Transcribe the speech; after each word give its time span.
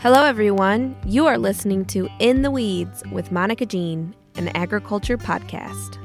Hello, 0.00 0.22
everyone. 0.22 0.94
You 1.06 1.26
are 1.26 1.36
listening 1.36 1.84
to 1.86 2.08
In 2.20 2.42
the 2.42 2.52
Weeds 2.52 3.02
with 3.10 3.32
Monica 3.32 3.66
Jean, 3.66 4.14
an 4.36 4.46
agriculture 4.56 5.18
podcast. 5.18 5.98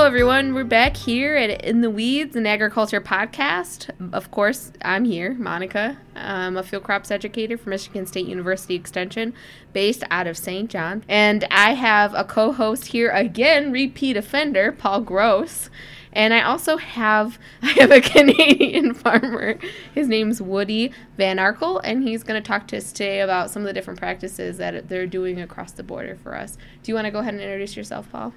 Hello, 0.00 0.08
everyone. 0.08 0.54
We're 0.54 0.64
back 0.64 0.96
here 0.96 1.36
at 1.36 1.62
In 1.62 1.82
the 1.82 1.90
Weeds, 1.90 2.34
an 2.34 2.46
agriculture 2.46 3.02
podcast. 3.02 3.90
Of 4.14 4.30
course, 4.30 4.72
I'm 4.80 5.04
here, 5.04 5.34
Monica. 5.34 5.98
I'm 6.16 6.56
a 6.56 6.62
field 6.62 6.84
crops 6.84 7.10
educator 7.10 7.58
for 7.58 7.68
Michigan 7.68 8.06
State 8.06 8.24
University 8.24 8.74
Extension, 8.74 9.34
based 9.74 10.02
out 10.10 10.26
of 10.26 10.38
St. 10.38 10.70
John. 10.70 11.04
And 11.06 11.46
I 11.50 11.74
have 11.74 12.14
a 12.14 12.24
co 12.24 12.50
host 12.50 12.86
here 12.86 13.10
again, 13.10 13.72
repeat 13.72 14.16
offender, 14.16 14.72
Paul 14.72 15.02
Gross. 15.02 15.68
And 16.14 16.32
I 16.32 16.44
also 16.44 16.78
have 16.78 17.38
I 17.62 17.72
have 17.72 17.90
a 17.90 18.00
Canadian 18.00 18.94
farmer. 18.94 19.58
His 19.94 20.08
name's 20.08 20.40
Woody 20.40 20.92
Van 21.18 21.36
Arkel, 21.36 21.78
and 21.84 22.02
he's 22.02 22.22
going 22.22 22.42
to 22.42 22.48
talk 22.48 22.66
to 22.68 22.78
us 22.78 22.90
today 22.90 23.20
about 23.20 23.50
some 23.50 23.60
of 23.60 23.66
the 23.66 23.74
different 23.74 24.00
practices 24.00 24.56
that 24.56 24.88
they're 24.88 25.06
doing 25.06 25.42
across 25.42 25.72
the 25.72 25.82
border 25.82 26.16
for 26.16 26.34
us. 26.34 26.56
Do 26.82 26.90
you 26.90 26.94
want 26.94 27.04
to 27.04 27.10
go 27.10 27.18
ahead 27.18 27.34
and 27.34 27.42
introduce 27.42 27.76
yourself, 27.76 28.10
Paul? 28.10 28.32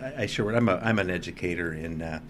I, 0.00 0.22
I 0.22 0.26
sure 0.26 0.46
would. 0.46 0.54
I'm 0.54 0.68
a 0.68 0.76
I'm 0.76 0.98
an 0.98 1.10
educator 1.10 1.72
in 1.72 2.02
uh, 2.02 2.20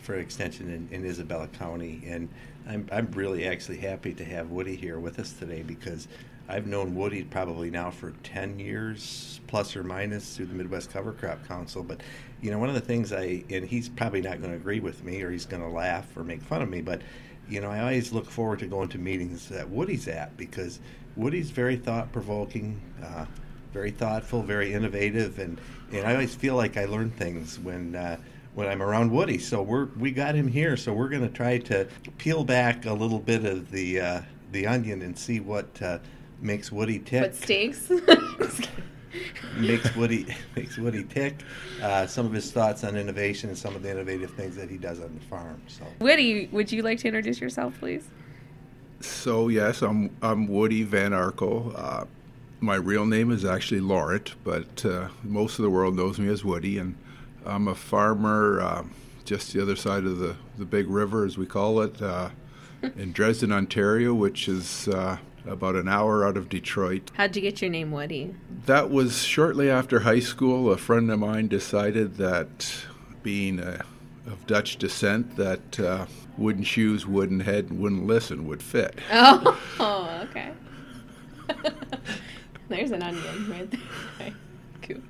for 0.00 0.14
extension 0.14 0.70
in, 0.70 0.88
in 0.90 1.06
Isabella 1.06 1.48
County, 1.48 2.02
and 2.06 2.28
I'm 2.68 2.88
I'm 2.92 3.10
really 3.12 3.46
actually 3.46 3.78
happy 3.78 4.12
to 4.14 4.24
have 4.24 4.50
Woody 4.50 4.76
here 4.76 4.98
with 4.98 5.18
us 5.18 5.32
today 5.32 5.62
because 5.62 6.08
I've 6.48 6.66
known 6.66 6.94
Woody 6.94 7.24
probably 7.24 7.70
now 7.70 7.90
for 7.90 8.12
ten 8.22 8.58
years 8.58 9.40
plus 9.46 9.76
or 9.76 9.82
minus 9.82 10.36
through 10.36 10.46
the 10.46 10.54
Midwest 10.54 10.90
Cover 10.90 11.12
Crop 11.12 11.46
Council. 11.46 11.82
But 11.82 12.00
you 12.40 12.50
know, 12.50 12.58
one 12.58 12.68
of 12.68 12.74
the 12.74 12.80
things 12.80 13.12
I 13.12 13.44
and 13.50 13.64
he's 13.64 13.88
probably 13.88 14.20
not 14.20 14.40
going 14.40 14.50
to 14.50 14.56
agree 14.56 14.80
with 14.80 15.04
me 15.04 15.22
or 15.22 15.30
he's 15.30 15.46
going 15.46 15.62
to 15.62 15.68
laugh 15.68 16.16
or 16.16 16.24
make 16.24 16.42
fun 16.42 16.62
of 16.62 16.68
me, 16.68 16.82
but 16.82 17.00
you 17.48 17.60
know, 17.60 17.70
I 17.70 17.80
always 17.80 18.12
look 18.12 18.30
forward 18.30 18.60
to 18.60 18.66
going 18.66 18.88
to 18.88 18.98
meetings 18.98 19.48
that 19.50 19.68
Woody's 19.68 20.08
at 20.08 20.36
because 20.36 20.80
Woody's 21.16 21.50
very 21.50 21.76
thought 21.76 22.10
provoking. 22.12 22.80
Uh, 23.02 23.26
very 23.74 23.90
thoughtful, 23.90 24.40
very 24.40 24.72
innovative, 24.72 25.40
and, 25.40 25.60
and 25.92 26.06
I 26.06 26.12
always 26.12 26.34
feel 26.34 26.54
like 26.54 26.76
I 26.76 26.84
learn 26.84 27.10
things 27.10 27.58
when 27.58 27.96
uh, 27.96 28.16
when 28.54 28.68
I'm 28.68 28.80
around 28.80 29.10
Woody. 29.10 29.38
So 29.38 29.60
we're 29.60 29.86
we 29.98 30.12
got 30.12 30.36
him 30.36 30.46
here, 30.46 30.76
so 30.76 30.94
we're 30.94 31.08
going 31.08 31.26
to 31.26 31.34
try 31.34 31.58
to 31.58 31.86
peel 32.16 32.44
back 32.44 32.86
a 32.86 32.92
little 32.92 33.18
bit 33.18 33.44
of 33.44 33.70
the 33.72 34.00
uh, 34.00 34.22
the 34.52 34.68
onion 34.68 35.02
and 35.02 35.18
see 35.18 35.40
what 35.40 35.82
uh, 35.82 35.98
makes 36.40 36.70
Woody 36.70 37.00
tick. 37.00 37.22
What 37.22 37.34
stinks? 37.34 37.90
makes 39.56 39.94
Woody 39.96 40.32
makes 40.56 40.78
Woody 40.78 41.02
tick. 41.02 41.42
Uh, 41.82 42.06
some 42.06 42.26
of 42.26 42.32
his 42.32 42.52
thoughts 42.52 42.84
on 42.84 42.96
innovation 42.96 43.48
and 43.48 43.58
some 43.58 43.74
of 43.74 43.82
the 43.82 43.90
innovative 43.90 44.30
things 44.30 44.54
that 44.54 44.70
he 44.70 44.78
does 44.78 45.00
on 45.00 45.12
the 45.12 45.24
farm. 45.26 45.60
So 45.66 45.84
Woody, 45.98 46.48
would 46.52 46.70
you 46.70 46.82
like 46.82 47.00
to 47.00 47.08
introduce 47.08 47.40
yourself, 47.40 47.76
please? 47.80 48.06
So 49.00 49.48
yes, 49.48 49.82
I'm 49.82 50.16
I'm 50.22 50.46
Woody 50.46 50.84
Van 50.84 51.10
Arkel. 51.10 51.76
Uh, 51.76 52.04
my 52.64 52.76
real 52.76 53.04
name 53.04 53.30
is 53.30 53.44
actually 53.44 53.80
Laurent, 53.80 54.34
but 54.42 54.84
uh, 54.86 55.08
most 55.22 55.58
of 55.58 55.62
the 55.62 55.70
world 55.70 55.94
knows 55.94 56.18
me 56.18 56.28
as 56.28 56.44
Woody, 56.44 56.78
and 56.78 56.96
I'm 57.44 57.68
a 57.68 57.74
farmer 57.74 58.60
uh, 58.60 58.84
just 59.24 59.52
the 59.52 59.60
other 59.60 59.76
side 59.76 60.04
of 60.04 60.18
the, 60.18 60.36
the 60.56 60.64
big 60.64 60.88
river, 60.88 61.26
as 61.26 61.36
we 61.36 61.46
call 61.46 61.82
it, 61.82 62.00
uh, 62.00 62.30
in 62.96 63.12
Dresden, 63.12 63.52
Ontario, 63.52 64.14
which 64.14 64.48
is 64.48 64.88
uh, 64.88 65.18
about 65.46 65.74
an 65.74 65.88
hour 65.88 66.26
out 66.26 66.38
of 66.38 66.48
Detroit. 66.48 67.10
How'd 67.14 67.36
you 67.36 67.42
get 67.42 67.60
your 67.60 67.70
name, 67.70 67.90
Woody? 67.92 68.34
That 68.64 68.90
was 68.90 69.22
shortly 69.22 69.70
after 69.70 70.00
high 70.00 70.20
school. 70.20 70.72
A 70.72 70.78
friend 70.78 71.10
of 71.10 71.18
mine 71.18 71.48
decided 71.48 72.16
that 72.16 72.86
being 73.22 73.58
a, 73.58 73.84
of 74.26 74.46
Dutch 74.46 74.78
descent, 74.78 75.36
that 75.36 75.78
uh, 75.78 76.06
wooden 76.38 76.64
shoes, 76.64 77.06
wooden 77.06 77.40
head, 77.40 77.78
wouldn't 77.78 78.06
listen 78.06 78.46
would 78.46 78.62
fit. 78.62 78.98
Oh, 79.12 79.60
oh 79.80 80.26
okay. 80.30 80.52
There's 82.68 82.90
an 82.90 83.02
onion 83.02 83.50
right 83.50 83.70
there. 83.70 84.32
Cool. 84.82 85.00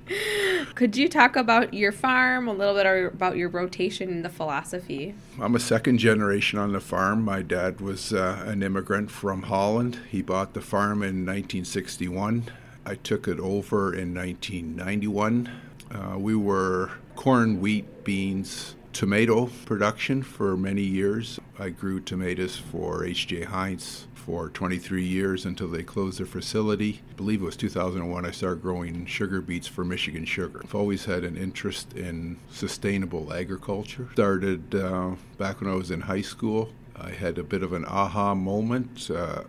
Could 0.73 0.95
you 0.95 1.09
talk 1.09 1.35
about 1.35 1.73
your 1.73 1.91
farm, 1.91 2.47
a 2.47 2.53
little 2.53 2.75
bit 2.75 3.13
about 3.13 3.35
your 3.35 3.49
rotation 3.49 4.09
and 4.09 4.23
the 4.23 4.29
philosophy? 4.29 5.15
I'm 5.39 5.53
a 5.53 5.59
second 5.59 5.97
generation 5.97 6.59
on 6.59 6.71
the 6.71 6.79
farm. 6.79 7.23
My 7.23 7.41
dad 7.41 7.81
was 7.81 8.13
uh, 8.13 8.43
an 8.45 8.63
immigrant 8.63 9.11
from 9.11 9.43
Holland. 9.43 9.99
He 10.09 10.21
bought 10.21 10.53
the 10.53 10.61
farm 10.61 11.03
in 11.03 11.25
1961. 11.25 12.45
I 12.85 12.95
took 12.95 13.27
it 13.27 13.39
over 13.39 13.93
in 13.93 14.13
1991. 14.13 15.49
Uh, 15.91 16.17
we 16.17 16.35
were 16.35 16.91
corn, 17.15 17.59
wheat, 17.59 18.03
beans, 18.05 18.75
tomato 18.95 19.47
production 19.65 20.23
for 20.23 20.55
many 20.55 20.81
years. 20.81 21.37
I 21.59 21.67
grew 21.67 21.99
tomatoes 21.99 22.55
for 22.55 23.03
H.J. 23.03 23.43
Heinz 23.43 24.07
for 24.13 24.49
23 24.49 25.03
years 25.03 25.43
until 25.43 25.67
they 25.67 25.83
closed 25.83 26.17
their 26.17 26.25
facility. 26.25 27.01
I 27.11 27.13
believe 27.15 27.41
it 27.41 27.45
was 27.45 27.57
2001 27.57 28.25
I 28.25 28.31
started 28.31 28.61
growing 28.61 29.05
sugar 29.05 29.41
beets 29.41 29.67
for 29.67 29.83
Michigan 29.83 30.23
Sugar. 30.23 30.61
I've 30.63 30.73
always 30.73 31.03
had 31.03 31.25
an 31.25 31.35
interest 31.35 31.91
in 31.91 32.37
sustainable 32.49 33.33
agriculture. 33.33 34.07
Started 34.13 34.73
uh, 34.73 35.15
back 35.37 35.59
when 35.59 35.69
I 35.69 35.75
was 35.75 35.91
in 35.91 35.99
high 35.99 36.21
school. 36.21 36.69
I 36.95 37.09
had 37.09 37.37
a 37.37 37.43
bit 37.43 37.63
of 37.63 37.73
an 37.73 37.83
aha 37.83 38.33
moment 38.33 39.11
uh, 39.11 39.43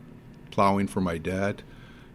plowing 0.51 0.89
for 0.89 1.01
my 1.01 1.19
dad, 1.19 1.63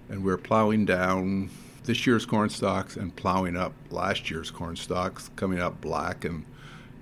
and 0.10 0.22
we 0.22 0.34
are 0.34 0.38
plowing 0.38 0.84
down 0.84 1.50
this 1.86 2.06
year's 2.06 2.26
corn 2.26 2.50
stalks 2.50 2.98
and 2.98 3.16
plowing 3.16 3.56
up 3.56 3.72
last 3.90 4.30
year's 4.30 4.52
corn 4.52 4.76
stalks, 4.76 5.30
coming 5.38 5.60
up 5.60 5.80
black 5.80 6.26
and 6.26 6.46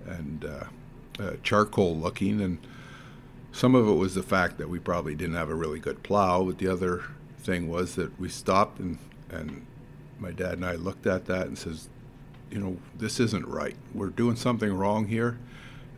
and 0.08 0.46
uh, 0.46 0.64
uh 1.22 1.34
charcoal 1.44 1.98
looking 1.98 2.42
and 2.42 2.58
some 3.52 3.76
of 3.76 3.88
it 3.88 3.94
was 3.94 4.16
the 4.16 4.24
fact 4.24 4.58
that 4.58 4.70
we 4.70 4.80
probably 4.80 5.16
didn't 5.16 5.36
have 5.36 5.50
a 5.50 5.56
really 5.56 5.80
good 5.80 6.04
plow, 6.04 6.44
but 6.44 6.58
the 6.58 6.68
other 6.68 7.04
thing 7.40 7.70
was 7.70 7.96
that 7.96 8.20
we 8.20 8.30
stopped 8.30 8.80
and 8.80 8.98
and 9.30 9.66
my 10.20 10.32
dad 10.32 10.54
and 10.54 10.66
I 10.66 10.76
looked 10.76 11.08
at 11.08 11.26
that 11.26 11.48
and 11.48 11.58
says, 11.58 11.88
you 12.52 12.60
know, 12.60 12.78
this 12.98 13.20
isn't 13.20 13.48
right. 13.48 13.76
We're 13.94 14.08
doing 14.08 14.36
something 14.36 14.74
wrong 14.74 15.08
here, 15.08 15.38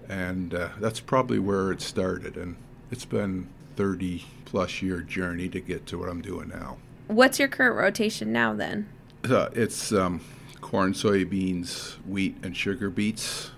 and 0.09 0.53
uh, 0.53 0.69
that's 0.79 0.99
probably 0.99 1.39
where 1.39 1.71
it 1.71 1.81
started. 1.81 2.35
And 2.37 2.55
it's 2.91 3.05
been 3.05 3.47
30 3.77 4.25
plus 4.45 4.81
year 4.81 5.01
journey 5.01 5.49
to 5.49 5.59
get 5.59 5.85
to 5.87 5.97
what 5.97 6.09
I'm 6.09 6.21
doing 6.21 6.49
now. 6.49 6.77
What's 7.07 7.39
your 7.39 7.47
current 7.47 7.75
rotation 7.75 8.31
now 8.31 8.53
then? 8.53 8.87
Uh, 9.23 9.49
it's 9.53 9.91
um, 9.91 10.21
corn, 10.59 10.93
soybeans, 10.93 11.93
wheat, 12.05 12.37
and 12.43 12.55
sugar 12.55 12.89
beets. 12.89 13.51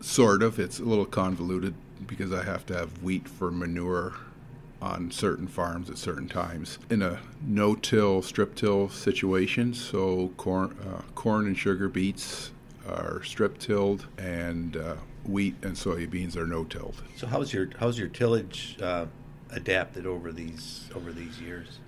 Sort 0.00 0.42
of. 0.42 0.58
It's 0.58 0.78
a 0.80 0.84
little 0.84 1.06
convoluted 1.06 1.74
because 2.06 2.32
I 2.32 2.42
have 2.42 2.66
to 2.66 2.74
have 2.74 3.02
wheat 3.02 3.28
for 3.28 3.50
manure 3.50 4.14
on 4.80 5.10
certain 5.10 5.46
farms 5.46 5.90
at 5.90 5.98
certain 5.98 6.28
times 6.28 6.78
in 6.90 7.02
a 7.02 7.18
no-till, 7.42 8.22
strip-till 8.22 8.88
situation. 8.88 9.74
So 9.74 10.32
corn, 10.36 10.76
uh, 10.82 11.02
corn 11.14 11.46
and 11.46 11.58
sugar 11.58 11.88
beets 11.88 12.52
are 12.88 13.22
strip-tilled, 13.22 14.06
and 14.18 14.76
uh, 14.76 14.96
wheat 15.24 15.56
and 15.62 15.74
soybeans 15.74 16.36
are 16.36 16.46
no-tilled. 16.46 17.02
So 17.16 17.26
how's 17.26 17.52
your 17.52 17.68
how's 17.78 17.98
your 17.98 18.08
tillage 18.08 18.76
uh, 18.80 19.06
adapted 19.50 20.06
over 20.06 20.32
these 20.32 20.88
over 20.94 21.12
these 21.12 21.40
years? 21.40 21.78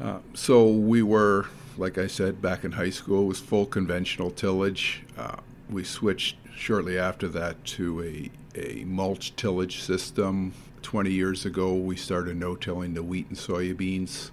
Uh, 0.00 0.18
so 0.32 0.68
we 0.68 1.02
were, 1.02 1.46
like 1.76 1.98
I 1.98 2.06
said, 2.06 2.40
back 2.40 2.64
in 2.64 2.72
high 2.72 2.90
school, 2.90 3.24
it 3.24 3.26
was 3.26 3.38
full 3.38 3.66
conventional 3.66 4.30
tillage. 4.30 5.02
Uh, 5.18 5.36
we 5.68 5.84
switched 5.84 6.36
shortly 6.54 6.98
after 6.98 7.28
that 7.28 7.64
to 7.64 8.02
a 8.02 8.30
a 8.54 8.84
mulch 8.84 9.34
tillage 9.36 9.80
system. 9.80 10.52
20 10.82 11.10
years 11.10 11.44
ago, 11.44 11.74
we 11.74 11.96
started 11.96 12.36
no 12.36 12.56
tilling 12.56 12.94
the 12.94 13.02
wheat 13.02 13.28
and 13.28 13.36
soybeans. 13.36 14.30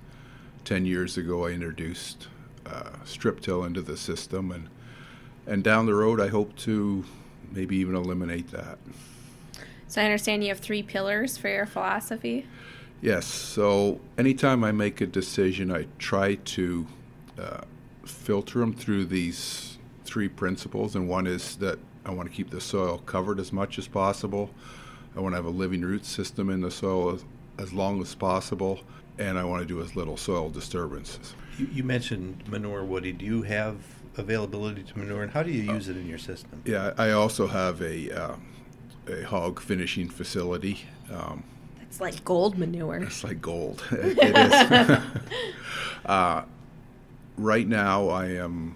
10 0.66 0.86
years 0.86 1.18
ago, 1.18 1.46
I 1.46 1.52
introduced 1.52 2.28
uh, 2.66 2.92
strip 3.06 3.42
till 3.42 3.64
into 3.64 3.82
the 3.82 3.98
system. 3.98 4.52
And, 4.52 4.70
and 5.46 5.64
down 5.64 5.86
the 5.86 5.94
road, 5.94 6.20
I 6.20 6.28
hope 6.28 6.56
to 6.58 7.06
maybe 7.52 7.78
even 7.78 7.96
eliminate 7.96 8.52
that. 8.52 8.80
So 9.88 10.02
I 10.02 10.06
understand 10.06 10.44
you 10.44 10.50
have 10.50 10.60
three 10.60 10.84
pillars 10.84 11.38
for 11.38 11.50
your 11.50 11.66
philosophy? 11.66 12.46
Yes. 13.02 13.26
So 13.26 14.02
anytime 14.18 14.64
I 14.64 14.72
make 14.72 15.00
a 15.02 15.08
decision, 15.08 15.72
I 15.72 15.88
try 15.98 16.36
to 16.36 16.88
uh, 17.40 17.62
filter 18.04 18.60
them 18.60 18.74
through 18.74 19.06
these 19.06 19.78
three 20.04 20.28
principles. 20.28 20.96
And 20.96 21.08
one 21.08 21.28
is 21.28 21.56
that 21.58 21.80
I 22.08 22.12
want 22.12 22.30
to 22.30 22.36
keep 22.36 22.50
the 22.50 22.62
soil 22.62 23.00
covered 23.06 23.40
as 23.40 23.52
much 23.52 23.78
as 23.78 23.88
possible. 23.88 24.50
I 25.16 25.20
want 25.20 25.34
to 25.34 25.36
have 25.36 25.46
a 25.46 25.50
living 25.50 25.82
root 25.82 26.06
system 26.06 26.50
in 26.50 26.62
the 26.62 26.72
soil 26.72 27.16
as, 27.16 27.26
as 27.60 27.74
long 27.74 28.02
as 28.02 28.16
possible, 28.16 28.80
and 29.18 29.38
I 29.38 29.44
want 29.44 29.62
to 29.62 29.68
do 29.68 29.82
as 29.82 29.96
little 29.96 30.16
soil 30.16 30.50
disturbances. 30.50 31.36
You, 31.58 31.68
you 31.74 31.84
mentioned 31.84 32.48
manure, 32.48 32.86
Woody. 32.86 33.12
Do 33.12 33.26
you 33.26 33.42
have 33.42 33.76
availability 34.16 34.84
to 34.84 34.98
manure, 34.98 35.24
and 35.24 35.32
how 35.32 35.44
do 35.44 35.52
you 35.52 35.74
use 35.74 35.90
it 35.90 35.98
in 35.98 36.08
your 36.08 36.18
system? 36.18 36.62
Yeah, 36.66 36.94
I 36.98 37.12
also 37.12 37.46
have 37.48 37.82
a 37.82 38.12
uh, 38.12 38.36
a 39.08 39.24
hog 39.24 39.60
finishing 39.60 40.08
facility. 40.10 40.86
Um, 41.12 41.44
it's 41.82 42.00
like 42.00 42.24
gold 42.24 42.58
manure. 42.58 43.04
It's 43.04 43.24
like 43.24 43.42
gold. 43.42 43.84
it, 43.92 44.18
it 44.22 44.38
is. 44.38 45.02
uh, 46.06 46.44
right 47.38 47.68
now, 47.68 48.10
I 48.10 48.28
am 48.28 48.76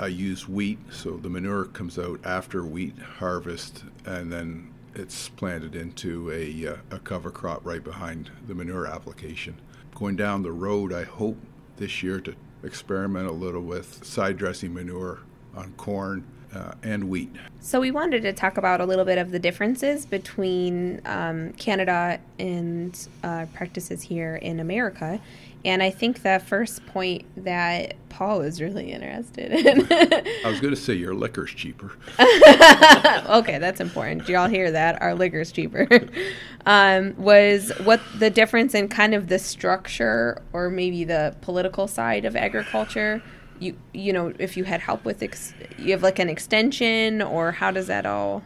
I 0.00 0.08
use 0.08 0.48
wheat, 0.48 0.78
so 0.90 1.16
the 1.16 1.30
manure 1.30 1.66
comes 1.66 1.98
out 1.98 2.20
after 2.24 2.64
wheat 2.64 2.98
harvest, 2.98 3.84
and 4.04 4.32
then 4.32 4.72
it's 4.94 5.28
planted 5.28 5.76
into 5.76 6.30
a, 6.32 6.66
uh, 6.66 6.76
a 6.90 6.98
cover 6.98 7.30
crop 7.30 7.64
right 7.64 7.82
behind 7.82 8.30
the 8.46 8.54
manure 8.54 8.86
application. 8.86 9.56
Going 9.94 10.16
down 10.16 10.42
the 10.42 10.52
road, 10.52 10.92
I 10.92 11.04
hope 11.04 11.36
this 11.76 12.02
year 12.02 12.20
to 12.20 12.34
experiment 12.64 13.28
a 13.28 13.32
little 13.32 13.62
with 13.62 14.04
side 14.04 14.36
dressing 14.36 14.74
manure 14.74 15.20
on 15.54 15.72
corn 15.76 16.24
uh, 16.52 16.72
and 16.82 17.08
wheat. 17.08 17.34
So, 17.60 17.80
we 17.80 17.90
wanted 17.90 18.22
to 18.22 18.32
talk 18.32 18.56
about 18.56 18.80
a 18.80 18.86
little 18.86 19.04
bit 19.04 19.18
of 19.18 19.30
the 19.30 19.38
differences 19.38 20.06
between 20.06 21.00
um, 21.04 21.52
Canada 21.52 22.20
and 22.38 23.08
uh, 23.22 23.46
practices 23.54 24.02
here 24.02 24.36
in 24.36 24.60
America. 24.60 25.20
And 25.64 25.82
I 25.82 25.90
think 25.90 26.22
the 26.22 26.42
first 26.44 26.84
point 26.86 27.24
that 27.42 27.94
Paul 28.10 28.40
was 28.40 28.60
really 28.60 28.92
interested 28.92 29.50
in. 29.50 29.86
I 29.90 30.48
was 30.50 30.60
going 30.60 30.74
to 30.74 30.80
say 30.80 30.94
your 30.94 31.14
liquor's 31.14 31.52
cheaper. 31.52 31.92
okay, 32.20 33.58
that's 33.58 33.80
important. 33.80 34.26
Do 34.26 34.34
y'all 34.34 34.48
hear 34.48 34.70
that? 34.70 35.00
Our 35.00 35.14
liquor's 35.14 35.50
cheaper. 35.50 35.88
um, 36.66 37.14
was 37.16 37.72
what 37.82 38.00
the 38.18 38.30
difference 38.30 38.74
in 38.74 38.88
kind 38.88 39.14
of 39.14 39.28
the 39.28 39.38
structure 39.38 40.42
or 40.52 40.68
maybe 40.68 41.04
the 41.04 41.34
political 41.40 41.88
side 41.88 42.24
of 42.24 42.36
agriculture? 42.36 43.22
You 43.58 43.76
you 43.92 44.12
know, 44.12 44.32
if 44.38 44.56
you 44.56 44.64
had 44.64 44.80
help 44.80 45.04
with 45.04 45.22
ex- 45.22 45.54
you 45.78 45.92
have 45.92 46.02
like 46.02 46.18
an 46.18 46.28
extension 46.28 47.22
or 47.22 47.52
how 47.52 47.70
does 47.70 47.86
that 47.86 48.04
all? 48.04 48.42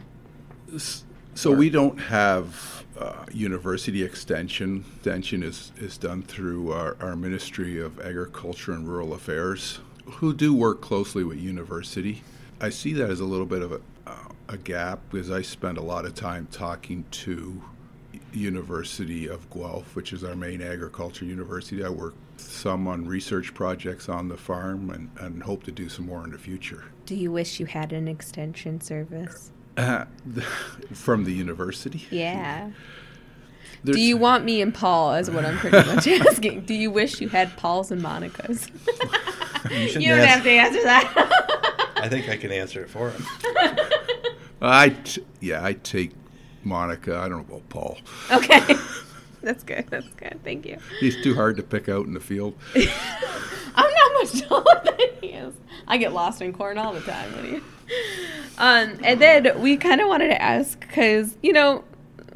So 1.33 1.51
we 1.51 1.69
don't 1.69 1.99
have 1.99 2.78
uh, 2.99 3.25
university 3.31 4.03
extension. 4.03 4.83
Extension 4.97 5.41
is, 5.43 5.71
is 5.77 5.97
done 5.97 6.21
through 6.21 6.73
our, 6.73 6.97
our 6.99 7.15
Ministry 7.15 7.79
of 7.79 7.99
Agriculture 7.99 8.73
and 8.73 8.87
Rural 8.87 9.13
Affairs, 9.13 9.79
who 10.05 10.33
do 10.33 10.53
work 10.53 10.81
closely 10.81 11.23
with 11.23 11.39
university. 11.39 12.21
I 12.61 12.69
see 12.69 12.93
that 12.93 13.09
as 13.09 13.19
a 13.19 13.25
little 13.25 13.45
bit 13.45 13.61
of 13.61 13.71
a, 13.71 13.81
uh, 14.05 14.15
a 14.49 14.57
gap 14.57 14.99
because 15.09 15.31
I 15.31 15.41
spend 15.41 15.77
a 15.77 15.81
lot 15.81 16.05
of 16.05 16.13
time 16.13 16.47
talking 16.51 17.05
to 17.11 17.61
University 18.33 19.27
of 19.27 19.49
Guelph, 19.49 19.95
which 19.95 20.13
is 20.13 20.23
our 20.23 20.35
main 20.35 20.61
agriculture 20.61 21.25
university. 21.25 21.83
I 21.83 21.89
work 21.89 22.15
some 22.37 22.87
on 22.87 23.05
research 23.05 23.53
projects 23.53 24.09
on 24.09 24.27
the 24.27 24.37
farm 24.37 24.89
and, 24.89 25.09
and 25.19 25.43
hope 25.43 25.63
to 25.63 25.71
do 25.71 25.89
some 25.89 26.05
more 26.05 26.23
in 26.23 26.31
the 26.31 26.37
future. 26.37 26.85
Do 27.05 27.15
you 27.15 27.31
wish 27.31 27.59
you 27.59 27.65
had 27.65 27.93
an 27.93 28.07
extension 28.07 28.81
service? 28.81 29.51
Uh, 29.79 30.05
from 30.93 31.23
the 31.23 31.31
university? 31.31 32.05
Yeah. 32.11 32.71
There's, 33.83 33.95
Do 33.95 34.01
you 34.01 34.17
want 34.17 34.43
me 34.43 34.61
and 34.61 34.73
Paul, 34.73 35.13
is 35.15 35.31
what 35.31 35.45
I'm 35.45 35.57
pretty 35.57 35.77
much 35.77 36.05
asking. 36.27 36.65
Do 36.65 36.73
you 36.73 36.91
wish 36.91 37.21
you 37.21 37.29
had 37.29 37.55
Paul's 37.55 37.89
and 37.89 38.01
Monica's? 38.01 38.67
you, 39.71 39.77
you 39.77 40.09
don't 40.09 40.19
ask. 40.19 40.27
have 40.27 40.43
to 40.43 40.49
answer 40.49 40.83
that. 40.83 41.91
I 41.95 42.09
think 42.09 42.27
I 42.27 42.35
can 42.35 42.51
answer 42.51 42.83
it 42.83 42.89
for 42.89 43.11
him. 43.11 43.25
I 44.61 44.89
t- 44.89 45.23
yeah, 45.39 45.63
I 45.63 45.73
take 45.73 46.11
Monica. 46.63 47.17
I 47.17 47.29
don't 47.29 47.47
know 47.47 47.55
about 47.55 47.69
Paul. 47.69 47.97
Okay. 48.31 48.59
That's 49.41 49.63
good. 49.63 49.85
That's 49.89 50.09
good. 50.15 50.41
Thank 50.43 50.65
you. 50.65 50.77
He's 50.99 51.21
too 51.23 51.35
hard 51.35 51.55
to 51.55 51.63
pick 51.63 51.87
out 51.87 52.05
in 52.05 52.13
the 52.13 52.19
field. 52.19 52.55
I'm 52.75 52.83
not 53.93 54.11
much 54.15 54.41
taller 54.41 54.81
than 54.83 55.09
he 55.21 55.27
is. 55.27 55.53
I 55.87 55.97
get 55.97 56.11
lost 56.11 56.41
in 56.41 56.51
corn 56.51 56.77
all 56.77 56.91
the 56.91 56.99
time. 56.99 57.63
Um, 58.59 58.99
and 59.03 59.21
then 59.21 59.61
we 59.61 59.77
kind 59.77 60.01
of 60.01 60.07
wanted 60.07 60.27
to 60.27 60.41
ask 60.41 60.79
because 60.81 61.37
you 61.41 61.53
know 61.53 61.83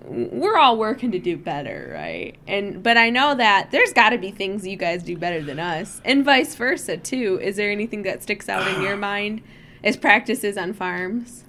we're 0.05 0.57
all 0.57 0.77
working 0.77 1.11
to 1.11 1.19
do 1.19 1.37
better, 1.37 1.91
right? 1.93 2.35
And 2.47 2.81
but 2.81 2.97
I 2.97 3.09
know 3.09 3.35
that 3.35 3.71
there's 3.71 3.93
got 3.93 4.09
to 4.09 4.17
be 4.17 4.31
things 4.31 4.65
you 4.65 4.77
guys 4.77 5.03
do 5.03 5.17
better 5.17 5.41
than 5.41 5.59
us, 5.59 6.01
and 6.05 6.23
vice 6.23 6.55
versa 6.55 6.97
too. 6.97 7.39
Is 7.41 7.57
there 7.57 7.71
anything 7.71 8.03
that 8.03 8.23
sticks 8.23 8.49
out 8.49 8.67
in 8.67 8.81
your 8.81 8.97
mind 8.97 9.41
as 9.83 9.97
practices 9.97 10.57
on 10.57 10.73
farms? 10.73 11.43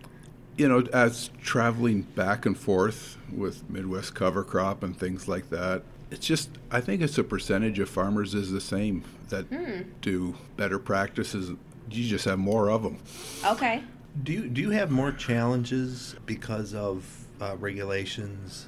You 0.57 0.69
know, 0.69 0.81
as 0.93 1.31
traveling 1.43 2.03
back 2.03 2.47
and 2.47 2.57
forth 2.57 3.19
with 3.33 3.69
Midwest 3.69 4.15
cover 4.15 4.45
crop 4.45 4.85
and 4.85 4.97
things 4.97 5.27
like 5.27 5.51
that, 5.51 5.83
it's 6.11 6.27
just 6.27 6.51
I 6.71 6.81
think 6.81 7.03
it's 7.03 7.19
a 7.19 7.25
percentage 7.25 7.79
of 7.79 7.89
farmers 7.89 8.35
is 8.35 8.51
the 8.51 8.61
same 8.61 9.05
that 9.29 9.47
hmm. 9.47 9.83
do 10.01 10.37
better 10.57 10.79
practices. 10.79 11.51
You 11.91 12.09
just 12.09 12.25
have 12.25 12.39
more 12.39 12.71
of 12.71 12.83
them. 12.83 12.99
Okay. 13.45 13.83
Do 14.23 14.33
you 14.33 14.49
do 14.49 14.61
you 14.61 14.71
have 14.71 14.91
more 14.91 15.13
challenges 15.13 16.15
because 16.25 16.75
of 16.75 17.27
uh, 17.41 17.57
regulations 17.59 18.67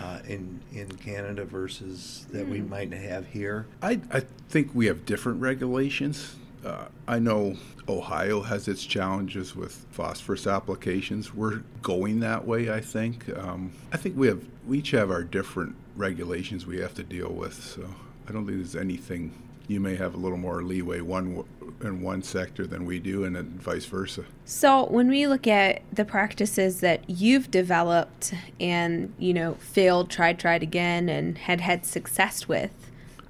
uh, 0.00 0.20
in 0.26 0.60
in 0.72 0.90
Canada 0.96 1.44
versus 1.44 2.26
that 2.30 2.46
mm. 2.46 2.50
we 2.50 2.58
hmm. 2.60 2.70
might 2.70 2.92
have 2.92 3.26
here? 3.26 3.66
I 3.82 4.00
I 4.10 4.20
think 4.48 4.74
we 4.74 4.86
have 4.86 5.04
different 5.04 5.40
regulations. 5.40 6.36
Uh, 6.64 6.86
I 7.06 7.18
know 7.18 7.56
Ohio 7.88 8.40
has 8.40 8.66
its 8.66 8.84
challenges 8.84 9.54
with 9.54 9.86
phosphorus 9.90 10.46
applications. 10.46 11.32
We're 11.32 11.62
going 11.82 12.20
that 12.20 12.46
way. 12.46 12.72
I 12.72 12.80
think. 12.80 13.28
Um, 13.36 13.72
I 13.92 13.98
think 13.98 14.16
we 14.16 14.28
have 14.28 14.42
we 14.66 14.78
each 14.78 14.92
have 14.92 15.10
our 15.10 15.22
different 15.22 15.76
regulations 15.94 16.66
we 16.66 16.80
have 16.80 16.94
to 16.94 17.02
deal 17.02 17.32
with. 17.32 17.62
So 17.62 17.86
I 18.28 18.32
don't 18.32 18.46
think 18.46 18.58
there's 18.58 18.76
anything 18.76 19.32
you 19.68 19.80
may 19.80 19.96
have 19.96 20.14
a 20.14 20.16
little 20.16 20.38
more 20.38 20.62
leeway 20.62 21.00
one 21.00 21.44
in 21.82 22.00
one 22.00 22.22
sector 22.22 22.66
than 22.66 22.86
we 22.86 22.98
do, 22.98 23.24
and 23.24 23.36
then 23.36 23.58
vice 23.58 23.84
versa. 23.84 24.24
So 24.44 24.86
when 24.86 25.08
we 25.08 25.26
look 25.26 25.46
at 25.46 25.82
the 25.92 26.04
practices 26.04 26.80
that 26.80 27.08
you've 27.08 27.50
developed 27.50 28.32
and 28.60 29.12
you 29.18 29.34
know 29.34 29.54
failed, 29.54 30.10
tried, 30.10 30.38
tried 30.38 30.62
again, 30.62 31.08
and 31.08 31.38
had 31.38 31.60
had 31.60 31.84
success 31.84 32.48
with, 32.48 32.70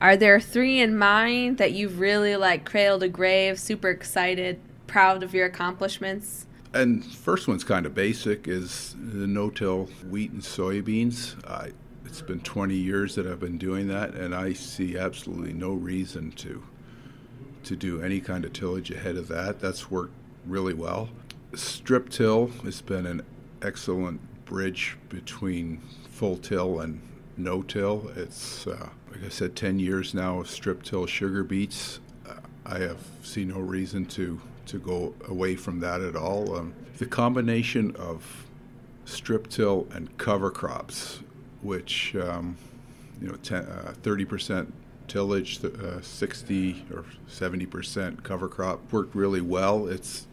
are 0.01 0.17
there 0.17 0.41
three 0.41 0.81
in 0.81 0.97
mind 0.97 1.59
that 1.59 1.73
you've 1.73 1.99
really 1.99 2.37
like 2.37 2.65
cradled 2.65 3.01
to 3.01 3.09
grave, 3.09 3.59
super 3.59 3.89
excited, 3.89 4.61
proud 4.87 5.23
of 5.23 5.35
your 5.35 5.47
accomplishments? 5.47 6.47
And 6.75 7.05
first 7.05 7.49
one's 7.49 7.65
kind 7.65 7.87
of 7.87 7.95
basic 7.95 8.47
is 8.47 8.95
the 8.99 9.27
no-till 9.27 9.87
wheat 10.11 10.33
and 10.33 10.43
soybeans. 10.43 11.43
I 11.49 11.73
it's 12.19 12.27
been 12.27 12.41
20 12.41 12.75
years 12.75 13.15
that 13.17 13.27
I've 13.27 13.41
been 13.41 13.59
doing 13.59 13.89
that, 13.89 14.15
and 14.15 14.35
I 14.35 14.55
see 14.55 14.97
absolutely 14.97 15.53
no 15.53 15.75
reason 15.75 16.33
to 16.33 16.63
to 17.65 17.77
do 17.77 18.01
any 18.01 18.21
kind 18.21 18.47
of 18.47 18.55
tillage 18.55 18.91
ahead 18.91 19.17
of 19.17 19.29
that. 19.29 19.61
That's 19.61 19.91
worked 19.91 20.15
really 20.47 20.73
well. 20.73 21.11
Strip 21.55 22.09
till 22.09 22.47
has 22.63 22.81
been 22.81 23.05
an 23.05 23.23
excellent 23.61 24.21
bridge 24.47 24.97
between 25.11 25.83
full 26.09 26.39
till 26.39 26.81
and 26.81 27.03
no 27.37 27.61
till. 27.61 28.11
It's 28.17 28.67
uh, 28.67 28.89
like 29.11 29.23
I 29.23 29.29
said, 29.29 29.55
10 29.55 29.79
years 29.79 30.15
now 30.15 30.41
of 30.41 30.49
strip 30.49 30.85
till 30.85 31.05
sugar 31.05 31.45
beets. 31.45 32.01
I 32.65 32.79
have 32.79 33.05
seen 33.23 33.49
no 33.49 33.61
reason 33.61 34.07
to 34.07 34.41
to 34.67 34.79
go 34.79 35.15
away 35.29 35.55
from 35.55 35.81
that 35.81 36.01
at 36.01 36.17
all. 36.17 36.57
Um, 36.57 36.73
the 36.97 37.05
combination 37.05 37.95
of 37.97 38.47
strip 39.05 39.49
till 39.49 39.87
and 39.93 40.17
cover 40.17 40.51
crops 40.51 41.21
which 41.67 42.15
um, 42.17 42.57
you 43.21 43.29
know, 43.29 43.57
uh, 43.57 43.93
thirty 44.03 44.25
percent 44.25 44.73
tillage, 45.09 45.63
uh, 45.65 46.01
sixty 46.01 46.85
or 46.93 47.05
seventy 47.27 47.67
percent 47.67 48.23
cover 48.23 48.49
crop 48.49 48.81
worked 48.93 49.15
really 49.15 49.41
well. 49.41 49.89
It's 49.89 50.27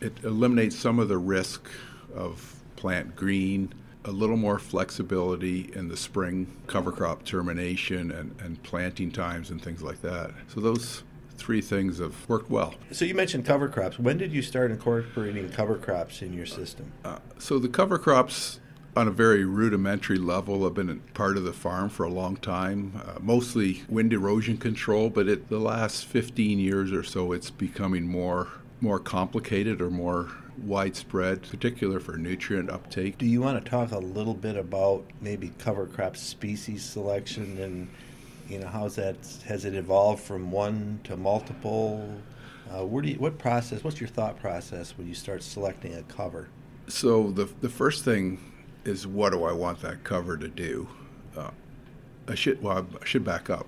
it 0.00 0.12
eliminates 0.24 0.76
some 0.76 0.98
of 0.98 1.08
the 1.08 1.18
risk 1.18 1.70
of 2.14 2.56
plant 2.76 3.14
green, 3.14 3.72
a 4.04 4.10
little 4.10 4.36
more 4.36 4.58
flexibility 4.58 5.70
in 5.74 5.88
the 5.88 5.96
spring 5.96 6.46
cover 6.66 6.90
crop 6.90 7.24
termination 7.24 8.10
and, 8.10 8.34
and 8.40 8.60
planting 8.64 9.12
times 9.12 9.50
and 9.50 9.62
things 9.62 9.82
like 9.82 10.02
that. 10.02 10.32
So 10.48 10.60
those 10.60 11.04
three 11.36 11.60
things 11.60 11.98
have 11.98 12.28
worked 12.28 12.50
well. 12.50 12.74
So 12.90 13.04
you 13.04 13.14
mentioned 13.14 13.44
cover 13.44 13.68
crops. 13.68 13.98
When 13.98 14.18
did 14.18 14.32
you 14.32 14.42
start 14.42 14.70
incorporating 14.72 15.48
cover 15.50 15.76
crops 15.76 16.22
in 16.22 16.32
your 16.32 16.46
system? 16.46 16.92
Uh, 17.04 17.18
so 17.38 17.58
the 17.58 17.68
cover 17.68 17.98
crops 17.98 18.58
on 18.96 19.08
a 19.08 19.10
very 19.10 19.44
rudimentary 19.44 20.18
level. 20.18 20.66
I've 20.66 20.74
been 20.74 21.00
part 21.14 21.36
of 21.36 21.44
the 21.44 21.52
farm 21.52 21.88
for 21.88 22.04
a 22.04 22.10
long 22.10 22.36
time, 22.36 23.00
uh, 23.04 23.18
mostly 23.20 23.82
wind 23.88 24.12
erosion 24.12 24.58
control, 24.58 25.08
but 25.08 25.28
it, 25.28 25.48
the 25.48 25.58
last 25.58 26.04
15 26.06 26.58
years 26.58 26.92
or 26.92 27.02
so, 27.02 27.32
it's 27.32 27.50
becoming 27.50 28.06
more 28.06 28.48
more 28.80 28.98
complicated 28.98 29.80
or 29.80 29.88
more 29.88 30.28
widespread, 30.58 31.48
particular 31.48 32.00
for 32.00 32.16
nutrient 32.16 32.68
uptake. 32.68 33.16
Do 33.16 33.26
you 33.26 33.40
want 33.40 33.64
to 33.64 33.70
talk 33.70 33.92
a 33.92 33.98
little 33.98 34.34
bit 34.34 34.56
about 34.56 35.04
maybe 35.20 35.52
cover 35.58 35.86
crop 35.86 36.16
species 36.16 36.82
selection 36.82 37.58
and 37.58 37.88
you 38.48 38.58
know 38.58 38.66
how's 38.66 38.96
that 38.96 39.16
has 39.46 39.64
it 39.64 39.74
evolved 39.74 40.22
from 40.22 40.50
one 40.50 40.98
to 41.04 41.16
multiple? 41.16 42.20
Uh, 42.68 42.84
where 42.84 43.02
do 43.02 43.10
you, 43.10 43.16
what 43.16 43.38
process? 43.38 43.84
What's 43.84 44.00
your 44.00 44.08
thought 44.08 44.40
process 44.40 44.98
when 44.98 45.06
you 45.06 45.14
start 45.14 45.42
selecting 45.44 45.94
a 45.94 46.02
cover? 46.02 46.48
So 46.88 47.30
the 47.30 47.48
the 47.60 47.68
first 47.68 48.04
thing 48.04 48.51
is 48.84 49.06
what 49.06 49.32
do 49.32 49.44
I 49.44 49.52
want 49.52 49.80
that 49.82 50.04
cover 50.04 50.36
to 50.36 50.48
do? 50.48 50.88
Uh, 51.36 51.50
I 52.28 52.34
should 52.34 52.62
well 52.62 52.86
I 53.00 53.04
should 53.04 53.24
back 53.24 53.50
up. 53.50 53.66